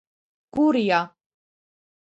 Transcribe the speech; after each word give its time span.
გურია 0.55 0.99